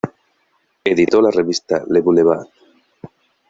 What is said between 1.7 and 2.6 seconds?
"Le Boulevard".